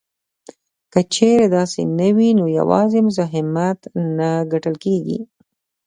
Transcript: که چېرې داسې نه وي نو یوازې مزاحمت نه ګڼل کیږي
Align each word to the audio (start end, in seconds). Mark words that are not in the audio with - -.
که 0.91 0.99
چېرې 1.13 1.45
داسې 1.57 1.81
نه 1.99 2.09
وي 2.15 2.29
نو 2.39 2.45
یوازې 2.59 2.99
مزاحمت 3.07 3.79
نه 4.17 4.29
ګڼل 4.51 4.75
کیږي 4.85 5.19